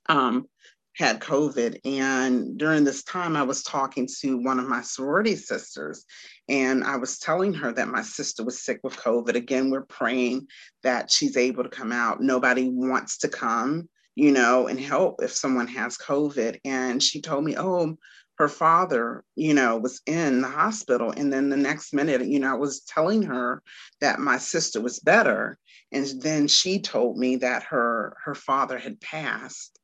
Um, 0.09 0.47
had 0.93 1.19
COVID. 1.19 1.79
And 1.85 2.57
during 2.57 2.83
this 2.83 3.03
time, 3.03 3.35
I 3.35 3.43
was 3.43 3.63
talking 3.63 4.07
to 4.19 4.37
one 4.37 4.59
of 4.59 4.67
my 4.67 4.81
sorority 4.81 5.35
sisters, 5.35 6.05
and 6.49 6.83
I 6.83 6.97
was 6.97 7.19
telling 7.19 7.53
her 7.53 7.71
that 7.73 7.87
my 7.87 8.01
sister 8.01 8.43
was 8.43 8.61
sick 8.61 8.79
with 8.83 8.97
COVID. 8.97 9.35
Again, 9.35 9.69
we're 9.69 9.81
praying 9.83 10.47
that 10.83 11.11
she's 11.11 11.37
able 11.37 11.63
to 11.63 11.69
come 11.69 11.91
out. 11.91 12.21
Nobody 12.21 12.69
wants 12.69 13.19
to 13.19 13.29
come, 13.29 13.89
you 14.15 14.31
know, 14.31 14.67
and 14.67 14.79
help 14.79 15.23
if 15.23 15.31
someone 15.31 15.67
has 15.67 15.97
COVID. 15.97 16.59
And 16.65 17.01
she 17.01 17.21
told 17.21 17.45
me, 17.45 17.55
oh, 17.57 17.97
her 18.37 18.49
father, 18.49 19.23
you 19.35 19.53
know, 19.53 19.77
was 19.77 20.01
in 20.07 20.41
the 20.41 20.49
hospital. 20.49 21.11
And 21.11 21.31
then 21.31 21.49
the 21.49 21.57
next 21.57 21.93
minute, 21.93 22.25
you 22.25 22.39
know, 22.39 22.51
I 22.51 22.57
was 22.57 22.81
telling 22.81 23.21
her 23.23 23.61
that 24.01 24.19
my 24.19 24.37
sister 24.37 24.81
was 24.81 24.99
better. 24.99 25.57
And 25.91 26.07
then 26.21 26.47
she 26.47 26.81
told 26.81 27.17
me 27.17 27.35
that 27.37 27.63
her 27.63 28.17
her 28.23 28.33
father 28.33 28.79
had 28.79 28.99
passed 28.99 29.77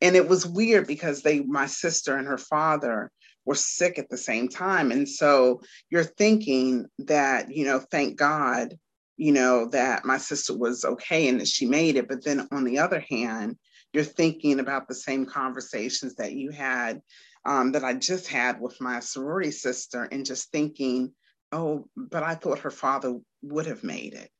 and 0.00 0.16
it 0.16 0.28
was 0.28 0.46
weird 0.46 0.86
because 0.86 1.22
they 1.22 1.40
my 1.40 1.66
sister 1.66 2.16
and 2.16 2.26
her 2.26 2.38
father 2.38 3.10
were 3.44 3.54
sick 3.54 3.98
at 3.98 4.08
the 4.10 4.18
same 4.18 4.48
time. 4.48 4.92
And 4.92 5.08
so 5.08 5.60
you're 5.90 6.04
thinking 6.04 6.86
that 7.00 7.50
you 7.50 7.64
know 7.64 7.78
thank 7.78 8.16
god 8.18 8.76
you 9.16 9.32
know 9.32 9.68
that 9.70 10.04
my 10.04 10.18
sister 10.18 10.56
was 10.56 10.84
okay 10.84 11.28
and 11.28 11.40
that 11.40 11.48
she 11.48 11.66
made 11.66 11.96
it. 11.96 12.08
But 12.08 12.24
then 12.24 12.46
on 12.52 12.64
the 12.64 12.78
other 12.78 13.04
hand 13.10 13.56
you're 13.92 14.04
thinking 14.04 14.60
about 14.60 14.86
the 14.86 14.94
same 14.94 15.24
conversations 15.24 16.14
that 16.16 16.32
you 16.32 16.50
had 16.50 17.00
um, 17.46 17.72
that 17.72 17.84
i 17.84 17.94
just 17.94 18.26
had 18.28 18.60
with 18.60 18.78
my 18.80 19.00
sorority 19.00 19.50
sister 19.50 20.02
and 20.12 20.26
just 20.26 20.52
thinking 20.52 21.14
oh 21.52 21.88
but 21.96 22.22
i 22.22 22.34
thought 22.34 22.58
her 22.58 22.70
father 22.70 23.18
would 23.42 23.66
have 23.66 23.84
made 23.84 24.14
it. 24.14 24.30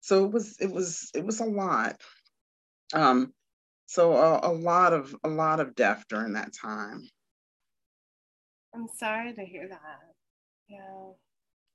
So 0.00 0.24
it 0.24 0.32
was 0.32 0.56
it 0.60 0.70
was 0.70 1.10
it 1.14 1.24
was 1.24 1.40
a 1.40 1.44
lot. 1.44 2.00
Um, 2.94 3.32
so 3.86 4.12
a 4.42 4.52
lot 4.52 4.92
of 4.92 5.14
a 5.24 5.28
lot 5.28 5.60
of 5.60 5.74
death 5.74 6.04
during 6.08 6.32
that 6.34 6.52
time. 6.52 7.08
I'm 8.74 8.88
sorry 8.98 9.32
to 9.32 9.44
hear 9.44 9.68
that. 9.68 10.00
Yeah. 10.68 11.12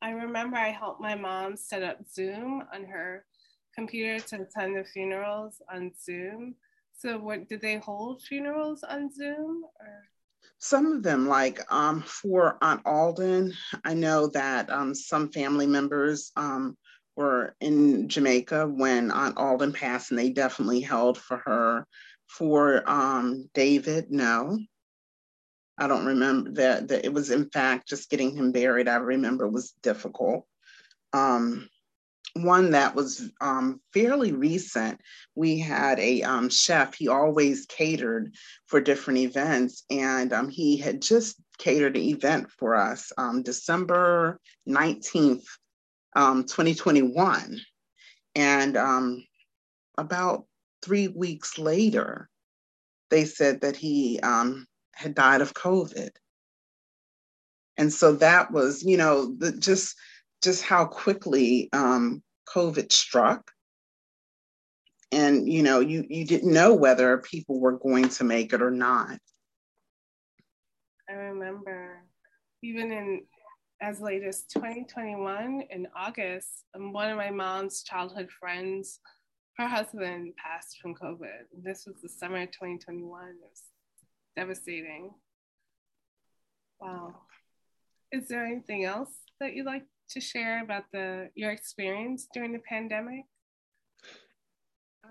I 0.03 0.11
remember 0.11 0.57
i 0.57 0.69
helped 0.69 0.99
my 0.99 1.15
mom 1.15 1.55
set 1.55 1.83
up 1.83 1.97
zoom 2.11 2.63
on 2.73 2.85
her 2.85 3.25
computer 3.73 4.19
to 4.27 4.41
attend 4.41 4.75
the 4.75 4.83
funerals 4.83 5.61
on 5.71 5.91
zoom. 6.03 6.55
So 6.97 7.17
what 7.17 7.47
did 7.47 7.61
they 7.61 7.77
hold 7.77 8.21
funerals 8.21 8.83
on 8.83 9.13
zoom 9.13 9.63
or? 9.79 10.03
Some 10.57 10.91
of 10.91 11.01
them 11.01 11.27
like 11.27 11.59
um, 11.71 12.01
for 12.01 12.57
aunt 12.61 12.81
alden 12.85 13.53
i 13.85 13.93
know 13.93 14.27
that 14.27 14.69
um, 14.69 14.93
some 14.93 15.31
family 15.31 15.65
members 15.65 16.31
um, 16.35 16.77
were 17.15 17.55
in 17.59 18.09
Jamaica 18.09 18.67
when 18.67 19.11
Aunt 19.11 19.37
Alden 19.37 19.73
passed, 19.73 20.11
and 20.11 20.19
they 20.19 20.29
definitely 20.29 20.81
held 20.81 21.17
for 21.17 21.37
her. 21.45 21.85
For 22.27 22.89
um, 22.89 23.49
David, 23.53 24.09
no. 24.09 24.57
I 25.77 25.87
don't 25.87 26.05
remember 26.05 26.51
that, 26.51 26.87
that 26.87 27.05
it 27.05 27.13
was 27.13 27.31
in 27.31 27.49
fact 27.49 27.89
just 27.89 28.09
getting 28.09 28.35
him 28.35 28.51
buried. 28.51 28.87
I 28.87 28.95
remember 28.95 29.49
was 29.49 29.73
difficult. 29.81 30.45
Um, 31.11 31.67
one 32.33 32.71
that 32.71 32.95
was 32.95 33.29
um, 33.41 33.81
fairly 33.93 34.31
recent. 34.31 34.99
We 35.35 35.59
had 35.59 35.99
a 35.99 36.21
um, 36.23 36.49
chef, 36.49 36.93
he 36.93 37.07
always 37.07 37.65
catered 37.65 38.33
for 38.67 38.79
different 38.79 39.19
events, 39.19 39.83
and 39.89 40.31
um, 40.31 40.49
he 40.49 40.77
had 40.77 41.01
just 41.01 41.35
catered 41.57 41.97
an 41.97 42.03
event 42.03 42.49
for 42.51 42.75
us 42.75 43.11
um, 43.17 43.43
December 43.43 44.39
19th, 44.67 45.45
um, 46.15 46.43
2021. 46.43 47.59
And 48.35 48.77
um, 48.77 49.25
about 49.97 50.45
three 50.81 51.07
weeks 51.07 51.57
later, 51.57 52.29
they 53.09 53.25
said 53.25 53.61
that 53.61 53.75
he 53.75 54.19
had 54.93 55.15
died 55.15 55.41
of 55.41 55.53
COVID. 55.53 56.09
And 57.77 57.91
so 57.91 58.13
that 58.13 58.51
was, 58.51 58.83
you 58.83 58.97
know, 58.97 59.35
the, 59.37 59.51
just 59.51 59.95
just 60.41 60.63
how 60.63 60.85
quickly 60.85 61.69
um, 61.73 62.23
COVID 62.47 62.91
struck. 62.91 63.51
And 65.11 65.51
you 65.51 65.63
know, 65.63 65.79
you 65.79 66.05
you 66.09 66.25
didn't 66.25 66.53
know 66.53 66.73
whether 66.73 67.17
people 67.17 67.59
were 67.59 67.77
going 67.77 68.09
to 68.09 68.23
make 68.23 68.53
it 68.53 68.61
or 68.61 68.71
not. 68.71 69.17
I 71.09 71.13
remember 71.13 72.03
even 72.63 72.91
in 72.91 73.21
as 73.81 73.99
late 73.99 74.23
as 74.23 74.43
2021 74.43 75.63
in 75.71 75.87
August, 75.95 76.65
um, 76.75 76.93
one 76.93 77.09
of 77.09 77.17
my 77.17 77.31
mom's 77.31 77.83
childhood 77.83 78.29
friends, 78.29 78.99
her 79.57 79.67
husband 79.67 80.33
passed 80.37 80.77
from 80.79 80.93
COVID. 80.93 81.47
This 81.63 81.85
was 81.87 81.95
the 82.01 82.09
summer 82.09 82.43
of 82.43 82.51
2021. 82.51 83.29
It 83.29 83.35
was 83.41 83.63
devastating. 84.35 85.11
Wow. 86.79 87.15
Is 88.11 88.27
there 88.27 88.45
anything 88.45 88.85
else 88.85 89.09
that 89.39 89.53
you'd 89.53 89.65
like 89.65 89.85
to 90.11 90.21
share 90.21 90.61
about 90.61 90.83
the 90.91 91.29
your 91.33 91.51
experience 91.51 92.27
during 92.33 92.53
the 92.53 92.59
pandemic? 92.59 93.25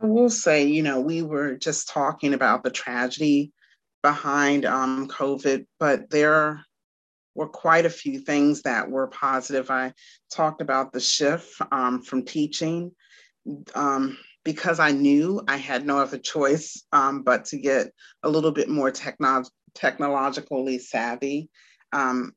I 0.00 0.06
will 0.06 0.30
say, 0.30 0.66
you 0.66 0.82
know, 0.82 1.00
we 1.00 1.22
were 1.22 1.56
just 1.56 1.88
talking 1.88 2.34
about 2.34 2.62
the 2.62 2.70
tragedy 2.70 3.52
behind 4.02 4.64
um, 4.64 5.08
COVID, 5.08 5.66
but 5.78 6.08
there 6.10 6.64
were 7.34 7.48
quite 7.48 7.86
a 7.86 7.90
few 7.90 8.20
things 8.20 8.62
that 8.62 8.90
were 8.90 9.06
positive. 9.08 9.70
I 9.70 9.92
talked 10.30 10.60
about 10.60 10.92
the 10.92 11.00
shift 11.00 11.60
um, 11.72 12.02
from 12.02 12.24
teaching 12.24 12.92
um, 13.74 14.18
because 14.44 14.80
I 14.80 14.92
knew 14.92 15.42
I 15.46 15.56
had 15.56 15.86
no 15.86 15.98
other 15.98 16.18
choice 16.18 16.84
um, 16.92 17.22
but 17.22 17.46
to 17.46 17.58
get 17.58 17.92
a 18.22 18.28
little 18.28 18.52
bit 18.52 18.68
more 18.68 18.90
techno- 18.90 19.44
technologically 19.74 20.78
savvy. 20.78 21.50
Um, 21.92 22.32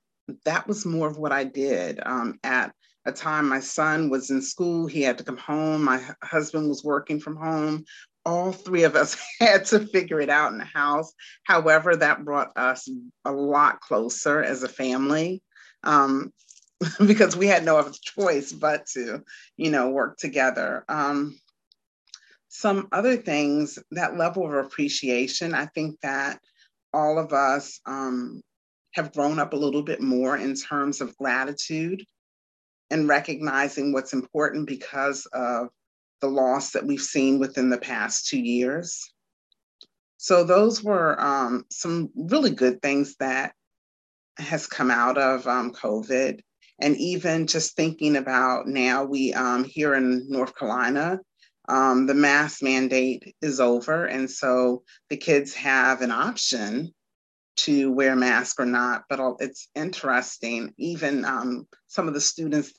that 0.46 0.68
was 0.68 0.86
more 0.86 1.08
of 1.08 1.18
what 1.18 1.32
I 1.32 1.44
did. 1.44 2.00
Um, 2.06 2.40
at 2.44 2.74
a 3.06 3.12
time, 3.12 3.50
my 3.50 3.60
son 3.60 4.10
was 4.10 4.30
in 4.30 4.42
school, 4.42 4.88
he 4.88 5.02
had 5.02 5.18
to 5.18 5.24
come 5.24 5.38
home, 5.38 5.84
my 5.84 6.02
husband 6.24 6.70
was 6.70 6.84
working 6.84 7.20
from 7.20 7.36
home. 7.36 7.84
All 8.26 8.52
three 8.52 8.84
of 8.84 8.96
us 8.96 9.18
had 9.40 9.66
to 9.66 9.86
figure 9.88 10.20
it 10.20 10.30
out 10.30 10.52
in 10.52 10.58
the 10.58 10.66
house. 10.66 11.14
However, 11.44 11.96
that 11.96 12.24
brought 12.24 12.58
us 12.58 12.90
a 13.26 13.32
lot 13.32 13.82
closer 13.82 14.42
as 14.44 14.64
a 14.64 14.70
family. 14.70 15.42
Um, 15.84 16.32
because 17.06 17.36
we 17.36 17.48
had 17.48 17.64
no 17.64 17.78
other 17.78 17.94
choice 18.02 18.52
but 18.52 18.86
to, 18.88 19.24
you 19.58 19.72
know, 19.72 19.90
work 19.90 20.18
together. 20.18 20.84
Um, 20.88 21.40
some 22.50 22.88
other 22.92 23.18
things, 23.18 23.80
that 23.92 24.18
level 24.18 24.46
of 24.46 24.54
appreciation, 24.54 25.54
I 25.54 25.66
think 25.68 26.00
that 26.02 26.40
all 26.94 27.18
of 27.18 27.34
us 27.34 27.80
um, 27.86 28.42
have 28.94 29.14
grown 29.14 29.40
up 29.40 29.54
a 29.54 29.58
little 29.58 29.82
bit 29.82 30.02
more 30.02 30.38
in 30.38 30.54
terms 30.56 31.02
of 31.02 31.18
gratitude 31.18 32.06
and 32.92 33.08
recognizing 33.08 33.92
what's 33.92 34.14
important 34.14 34.68
because 34.68 35.26
of 35.34 35.70
the 36.24 36.30
loss 36.30 36.72
that 36.72 36.86
we've 36.86 37.02
seen 37.02 37.38
within 37.38 37.70
the 37.70 37.78
past 37.78 38.28
two 38.28 38.40
years. 38.40 39.12
So 40.16 40.46
those 40.46 40.82
were 40.82 41.20
um, 41.20 41.66
some 41.70 42.12
really 42.16 42.52
good 42.52 42.82
things 42.82 43.18
that 43.18 43.54
has 44.38 44.66
come 44.66 44.90
out 44.90 45.18
of 45.18 45.46
um, 45.48 45.74
COVID. 45.74 46.40
And 46.80 46.96
even 46.96 47.46
just 47.46 47.76
thinking 47.76 48.16
about 48.16 48.68
now, 48.68 49.04
we 49.04 49.34
um, 49.34 49.66
here 49.66 49.96
in 49.96 50.26
North 50.30 50.56
Carolina, 50.56 51.20
um, 51.68 52.06
the 52.06 52.14
mask 52.14 52.64
mandate 52.64 53.36
is 53.42 53.60
over. 53.60 54.06
And 54.06 54.32
so 54.32 54.84
the 55.10 55.18
kids 55.18 55.54
have 55.56 56.02
an 56.02 56.12
option 56.12 56.94
to 57.58 57.92
wear 57.92 58.14
a 58.14 58.16
mask 58.16 58.62
or 58.62 58.66
not. 58.66 59.04
But 59.10 59.20
it's 59.42 59.68
interesting, 59.76 60.74
even 60.78 61.26
um, 61.26 61.68
some 61.88 62.08
of 62.08 62.14
the 62.14 62.22
students 62.22 62.72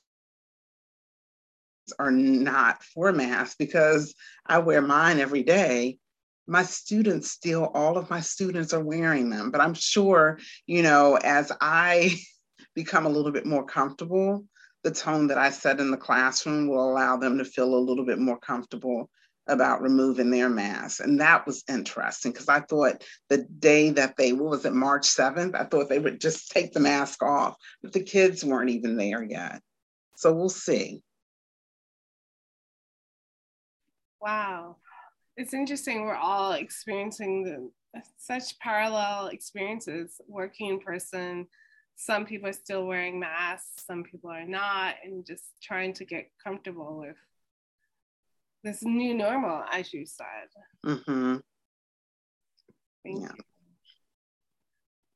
are 1.99 2.11
not 2.11 2.83
for 2.83 3.13
masks 3.13 3.57
because 3.57 4.15
I 4.47 4.59
wear 4.59 4.81
mine 4.81 5.19
every 5.19 5.43
day. 5.43 5.99
My 6.47 6.63
students 6.63 7.31
still, 7.31 7.71
all 7.75 7.97
of 7.97 8.11
my 8.11 8.21
students 8.21 8.73
are 8.73 8.83
wearing 8.83 9.31
them. 9.31 9.51
But 9.51 9.61
I'm 9.61 9.75
sure, 9.75 10.39
you 10.67 10.83
know, 10.83 11.17
as 11.17 11.51
I 11.61 12.19
become 12.75 13.07
a 13.07 13.11
little 13.11 13.33
bit 13.33 13.47
more 13.47 13.65
comfortable, 13.65 14.47
the 14.83 14.91
tone 14.91 15.29
that 15.29 15.39
I 15.39 15.51
set 15.51 15.81
in 15.81 15.91
the 15.91 15.97
classroom 15.97 16.69
will 16.69 16.91
allow 16.91 17.17
them 17.17 17.39
to 17.39 17.45
feel 17.45 17.75
a 17.75 17.77
little 17.77 18.05
bit 18.05 18.19
more 18.19 18.39
comfortable 18.39 19.09
about 19.47 19.83
removing 19.83 20.31
their 20.31 20.49
mask. 20.49 21.01
And 21.01 21.21
that 21.21 21.47
was 21.47 21.65
interesting 21.69 22.33
because 22.33 22.49
I 22.49 22.61
thought 22.61 23.03
the 23.29 23.47
day 23.59 23.91
that 23.91 24.17
they, 24.17 24.33
what 24.33 24.51
was 24.51 24.65
it, 24.65 24.73
March 24.73 25.07
7th, 25.07 25.55
I 25.55 25.65
thought 25.65 25.89
they 25.89 25.99
would 25.99 26.21
just 26.21 26.51
take 26.51 26.73
the 26.73 26.81
mask 26.81 27.23
off, 27.23 27.57
but 27.83 27.93
the 27.93 28.03
kids 28.03 28.45
weren't 28.45 28.71
even 28.71 28.97
there 28.97 29.23
yet. 29.23 29.61
So 30.17 30.33
we'll 30.33 30.49
see. 30.49 31.03
Wow. 34.25 34.77
It's 35.37 35.55
interesting. 35.55 36.03
We're 36.03 36.15
all 36.15 36.53
experiencing 36.53 37.45
the, 37.45 38.01
such 38.17 38.59
parallel 38.59 39.29
experiences 39.29 40.21
working 40.29 40.71
in 40.71 40.81
person 40.81 41.47
some 41.97 42.25
people 42.27 42.49
are 42.49 42.53
still 42.53 42.87
wearing 42.87 43.21
masks, 43.21 43.85
some 43.87 44.03
people 44.05 44.31
are 44.31 44.47
not, 44.47 44.97
and 45.05 45.25
just 45.25 45.45
trying 45.63 45.93
to 45.95 46.05
get 46.05 46.31
comfortable 46.43 46.99
with 46.99 47.17
this 48.63 48.83
new 48.83 49.15
normal, 49.15 49.63
as 49.73 49.93
you 49.93 50.05
said. 50.07 50.49
Mm-hmm. 50.85 51.37
Thank 53.05 53.21
yeah. 53.21 53.29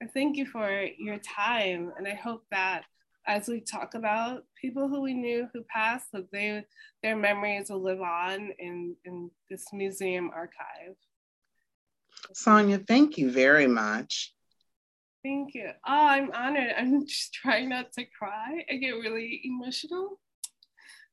you. 0.01 0.09
Thank 0.15 0.37
you 0.37 0.47
for 0.47 0.71
your 0.99 1.19
time, 1.19 1.93
and 1.97 2.07
I 2.07 2.15
hope 2.15 2.45
that 2.53 2.85
as 3.29 3.47
we 3.47 3.61
talk 3.61 3.95
about 3.95 4.43
people 4.61 4.89
who 4.89 5.03
we 5.03 5.13
knew 5.13 5.47
who 5.53 5.63
passed, 5.65 6.11
that 6.13 6.33
they 6.33 6.65
their 7.03 7.15
memories 7.15 7.69
will 7.69 7.83
live 7.83 8.01
on 8.01 8.51
in 8.59 8.97
in 9.05 9.31
this 9.51 9.67
museum 9.73 10.31
archive. 10.35 10.97
Sonia, 12.33 12.79
thank 12.79 13.19
you 13.19 13.31
very 13.31 13.67
much. 13.67 14.35
Thank 15.23 15.55
you. 15.55 15.69
Oh, 15.87 16.07
I'm 16.07 16.31
honored. 16.33 16.73
I'm 16.77 17.07
just 17.07 17.35
trying 17.35 17.69
not 17.69 17.93
to 17.93 18.05
cry. 18.19 18.65
I 18.71 18.77
get 18.77 18.93
really 18.93 19.43
emotional. 19.45 20.19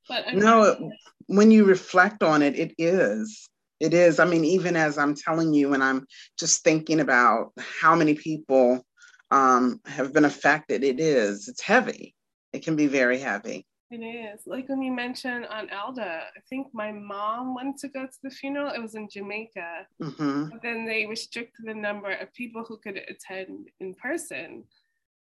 But 0.08 0.25
I'm 0.28 0.39
no, 0.39 0.91
when 1.28 1.51
you 1.51 1.65
reflect 1.65 2.23
on 2.23 2.41
it, 2.41 2.58
it 2.58 2.73
is. 2.78 3.49
It 3.82 3.93
is. 3.93 4.19
I 4.19 4.25
mean, 4.25 4.45
even 4.45 4.78
as 4.78 4.97
I'm 4.97 5.15
telling 5.15 5.54
you, 5.54 5.73
and 5.73 5.84
I'm 5.84 6.06
just 6.39 6.63
thinking 6.63 7.01
about 7.01 7.51
how 7.60 7.93
many 7.93 8.13
people 8.13 8.85
um, 9.32 9.82
have 9.86 10.14
been 10.14 10.26
affected, 10.26 10.84
it 10.84 11.00
is. 11.00 11.48
It's 11.48 11.62
heavy. 11.62 12.16
It 12.54 12.64
can 12.64 12.76
be 12.76 12.88
very 12.88 13.20
heavy. 13.20 13.66
It 13.92 13.98
is. 13.98 14.42
Like 14.48 14.68
when 14.68 14.82
you 14.82 14.92
mentioned 14.92 15.46
on 15.46 15.70
Elda, 15.70 16.24
I 16.36 16.40
think 16.50 16.68
my 16.74 16.92
mom 16.92 17.54
went 17.54 17.78
to 17.80 17.88
go 17.88 18.06
to 18.06 18.18
the 18.24 18.30
funeral. 18.30 18.72
It 18.74 18.82
was 18.82 18.96
in 18.96 19.08
Jamaica. 19.10 19.88
Mm-hmm. 20.02 20.50
But 20.50 20.62
then 20.62 20.86
they 20.86 21.06
restricted 21.06 21.66
the 21.66 21.74
number 21.74 22.12
of 22.12 22.34
people 22.34 22.64
who 22.68 22.78
could 22.78 22.98
attend 22.98 23.70
in 23.80 23.94
person. 23.94 24.64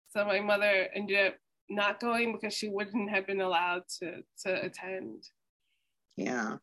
So 0.10 0.26
my 0.26 0.40
mother 0.40 0.88
ended 0.96 1.28
up 1.28 1.36
not 1.70 2.00
going 2.00 2.32
because 2.32 2.54
she 2.54 2.70
wouldn't 2.70 3.10
have 3.10 3.28
been 3.28 3.42
allowed 3.42 3.84
to, 4.00 4.24
to 4.44 4.66
attend. 4.66 5.28
Yeah. 6.16 6.58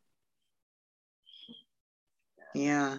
Yeah. 2.55 2.99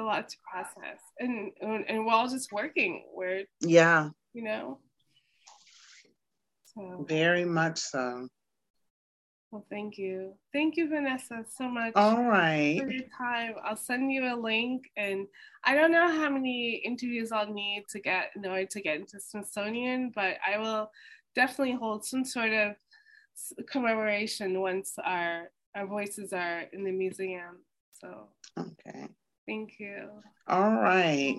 A 0.00 0.02
lot 0.02 0.30
to 0.30 0.36
process. 0.50 0.98
And 1.18 1.52
and 1.60 2.06
while 2.06 2.26
just 2.26 2.52
working, 2.52 3.04
we're 3.14 3.44
yeah, 3.60 4.08
you 4.32 4.42
know, 4.42 4.78
so 6.74 7.04
very 7.06 7.44
much 7.44 7.78
so. 7.78 8.28
Well, 9.50 9.66
thank 9.68 9.98
you. 9.98 10.34
Thank 10.52 10.76
you, 10.76 10.88
Vanessa, 10.88 11.44
so 11.58 11.68
much. 11.68 11.92
All 11.96 12.22
right. 12.22 12.80
For 12.80 12.88
your 12.88 13.02
time. 13.18 13.54
I'll 13.64 13.76
send 13.76 14.12
you 14.12 14.32
a 14.32 14.36
link 14.36 14.88
and 14.96 15.26
I 15.64 15.74
don't 15.74 15.90
know 15.90 16.08
how 16.08 16.30
many 16.30 16.80
interviews 16.84 17.32
I'll 17.32 17.52
need 17.52 17.86
to 17.90 17.98
get 17.98 18.30
in 18.36 18.46
order 18.46 18.66
to 18.66 18.80
get 18.80 19.00
into 19.00 19.18
Smithsonian, 19.18 20.12
but 20.14 20.36
I 20.46 20.56
will 20.58 20.92
definitely 21.34 21.74
hold 21.74 22.04
some 22.04 22.24
sort 22.24 22.52
of 22.52 22.76
commemoration 23.68 24.60
once 24.60 24.94
our 25.04 25.50
our 25.74 25.86
voices 25.86 26.32
are 26.32 26.64
in 26.72 26.84
the 26.84 26.92
museum. 26.92 27.58
So 28.00 28.28
okay. 28.56 29.08
Thank 29.50 29.80
you. 29.80 30.08
All 30.46 30.74
right. 30.74 31.34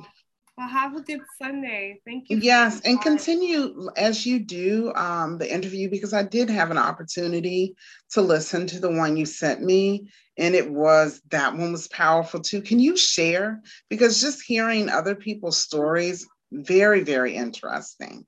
Well, 0.58 0.68
have 0.68 0.98
a 0.98 1.02
good 1.02 1.22
Sunday. 1.42 2.02
Thank 2.06 2.30
you. 2.30 2.40
Yes, 2.40 2.82
and 2.82 3.02
continue 3.02 3.88
as 3.96 4.26
you 4.26 4.40
do 4.40 4.92
um, 4.96 5.38
the 5.38 5.50
interview 5.50 5.90
because 5.90 6.12
I 6.14 6.24
did 6.24 6.50
have 6.50 6.72
an 6.72 6.78
opportunity 6.78 7.74
to 8.12 8.22
listen 8.22 8.68
to 8.68 8.82
the 8.82 8.92
one 8.92 9.16
you 9.16 9.26
sent 9.26 9.62
me, 9.62 10.10
and 10.38 10.56
it 10.56 10.70
was 10.70 11.22
that 11.30 11.56
one 11.56 11.72
was 11.72 11.88
powerful 11.88 12.42
too. 12.42 12.62
Can 12.62 12.80
you 12.80 12.98
share? 12.98 13.62
Because 13.90 14.20
just 14.20 14.42
hearing 14.42 14.90
other 14.90 15.16
people's 15.16 15.58
stories, 15.58 16.28
very, 16.52 17.04
very 17.04 17.34
interesting. 17.34 18.26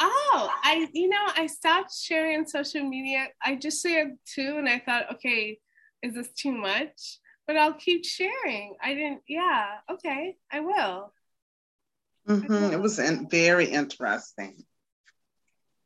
Oh, 0.00 0.50
I, 0.64 0.88
you 0.92 1.08
know, 1.08 1.24
I 1.36 1.46
stopped 1.46 1.94
sharing 1.94 2.48
social 2.48 2.82
media. 2.82 3.28
I 3.40 3.54
just 3.54 3.80
shared 3.80 4.18
two, 4.26 4.56
and 4.58 4.68
I 4.68 4.80
thought, 4.80 5.14
okay, 5.14 5.60
is 6.02 6.14
this 6.14 6.32
too 6.32 6.50
much? 6.50 7.20
But 7.46 7.56
I'll 7.56 7.74
keep 7.74 8.04
sharing. 8.04 8.76
I 8.82 8.94
didn't, 8.94 9.22
yeah, 9.28 9.66
okay, 9.90 10.36
I 10.50 10.60
will. 10.60 11.12
Mm-hmm. 12.28 12.72
It 12.72 12.80
was 12.80 12.98
in, 12.98 13.28
very 13.28 13.66
interesting. 13.66 14.64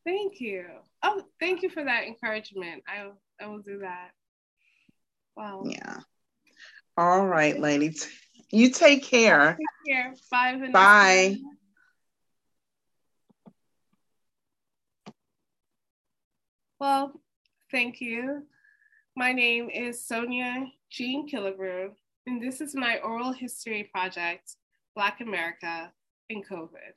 Thank 0.06 0.40
you. 0.40 0.64
Oh, 1.02 1.22
thank 1.40 1.62
you 1.62 1.68
for 1.68 1.84
that 1.84 2.04
encouragement. 2.04 2.82
I 2.86 3.10
I 3.40 3.48
will 3.48 3.58
do 3.58 3.80
that. 3.80 4.10
Wow. 5.36 5.64
Yeah. 5.66 5.98
All 6.96 7.26
right, 7.26 7.58
ladies. 7.58 8.08
You 8.50 8.70
take 8.70 9.02
care. 9.04 9.58
Take 9.58 9.94
care. 9.94 10.14
Bye. 10.30 10.52
Vanessa. 10.52 10.72
Bye. 10.72 11.36
Well, 16.80 17.12
thank 17.70 18.00
you. 18.00 18.46
My 19.16 19.32
name 19.32 19.68
is 19.68 20.06
Sonia 20.06 20.66
Jean 20.90 21.28
Killebrew, 21.28 21.90
and 22.26 22.42
this 22.42 22.60
is 22.60 22.74
my 22.74 22.98
oral 22.98 23.32
history 23.32 23.88
project, 23.92 24.56
Black 24.94 25.20
America 25.20 25.92
in 26.30 26.42
COVID. 26.42 26.94